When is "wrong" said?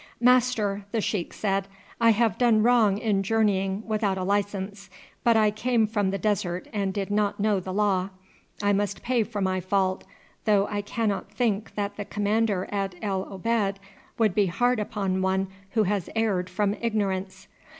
2.63-2.97